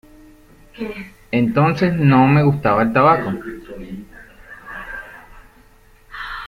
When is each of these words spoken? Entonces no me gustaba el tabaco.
Entonces 1.29 1.93
no 1.93 2.27
me 2.27 2.41
gustaba 2.41 2.81
el 2.81 2.91
tabaco. 2.91 3.33